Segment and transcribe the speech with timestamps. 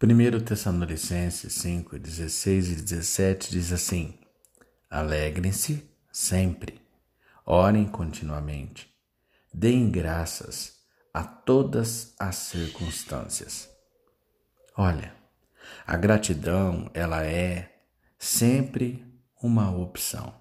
[0.00, 4.16] 1 Tessalonicenses 5, 16 e 17 diz assim:
[4.88, 6.80] Alegrem-se sempre,
[7.44, 8.88] orem continuamente,
[9.52, 13.68] deem graças a todas as circunstâncias.
[14.76, 15.12] Olha,
[15.84, 17.68] a gratidão, ela é
[18.16, 19.04] sempre
[19.42, 20.32] uma opção.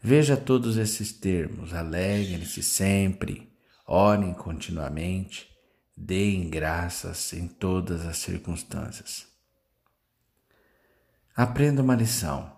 [0.00, 3.52] Veja todos esses termos: alegrem-se sempre,
[3.84, 5.52] orem continuamente,
[5.96, 9.26] deem graças em todas as circunstâncias.
[11.36, 12.52] Aprenda uma lição.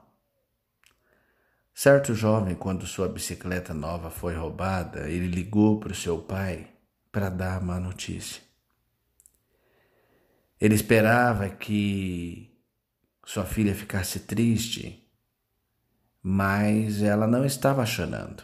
[1.74, 6.70] Certo jovem, quando sua bicicleta nova foi roubada, ele ligou para o seu pai
[7.12, 8.42] para dar a má notícia.
[10.58, 12.50] Ele esperava que
[13.24, 15.06] sua filha ficasse triste,
[16.22, 18.42] mas ela não estava chorando.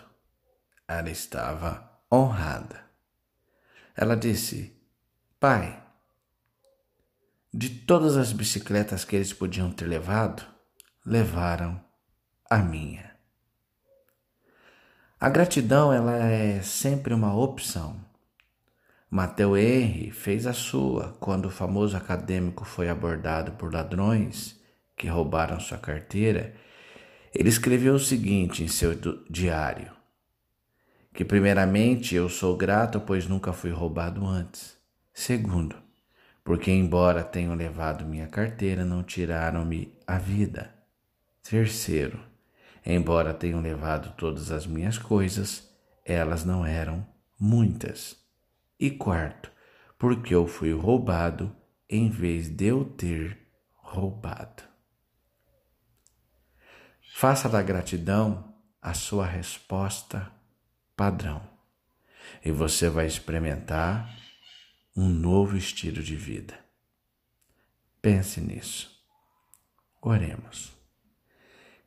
[0.86, 2.84] Ela estava honrada.
[3.96, 4.81] Ela disse:
[5.42, 5.76] Pai,
[7.52, 10.44] de todas as bicicletas que eles podiam ter levado,
[11.04, 11.82] levaram
[12.48, 13.16] a minha.
[15.18, 18.00] A gratidão ela é sempre uma opção.
[19.10, 24.56] Mateu Henry fez a sua quando o famoso acadêmico foi abordado por ladrões
[24.96, 26.54] que roubaram sua carteira.
[27.34, 28.94] Ele escreveu o seguinte em seu
[29.28, 29.90] diário:
[31.12, 34.80] que primeiramente eu sou grato pois nunca fui roubado antes.
[35.12, 35.76] Segundo,
[36.42, 40.74] porque embora tenham levado minha carteira, não tiraram-me a vida.
[41.42, 42.20] Terceiro,
[42.84, 45.70] embora tenham levado todas as minhas coisas,
[46.04, 47.06] elas não eram
[47.38, 48.16] muitas.
[48.78, 49.50] E quarto,
[49.98, 51.54] porque eu fui roubado
[51.88, 53.38] em vez de eu ter
[53.74, 54.62] roubado.
[57.14, 60.32] Faça da gratidão a sua resposta
[60.96, 61.42] padrão
[62.44, 64.21] e você vai experimentar
[64.94, 66.54] um novo estilo de vida.
[68.00, 68.90] Pense nisso.
[70.02, 70.72] Oremos.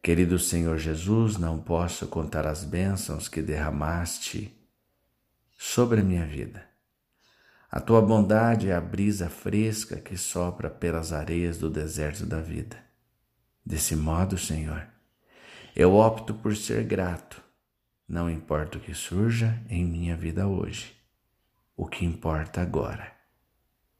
[0.02, 4.55] Querido Senhor Jesus, não posso contar as bênçãos que derramaste
[5.58, 6.67] sobre a minha vida.
[7.70, 12.77] A tua bondade é a brisa fresca que sopra pelas areias do deserto da vida.
[13.66, 14.87] Desse modo, Senhor,
[15.76, 17.42] eu opto por ser grato,
[18.08, 20.95] não importa o que surja em minha vida hoje.
[21.77, 23.13] O que importa agora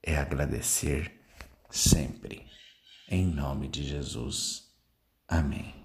[0.01, 1.21] é agradecer
[1.69, 2.45] sempre.
[3.09, 4.71] Em nome de Jesus.
[5.27, 5.84] Amém.